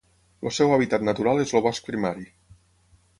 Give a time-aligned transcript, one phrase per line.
[0.49, 2.25] El seu hàbitat natural és el bosc primari.